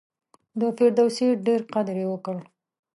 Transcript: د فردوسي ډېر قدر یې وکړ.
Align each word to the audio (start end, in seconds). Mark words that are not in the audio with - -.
د 0.59 0.61
فردوسي 0.75 1.27
ډېر 1.45 1.61
قدر 1.73 1.95
یې 2.01 2.07
وکړ. 2.09 2.35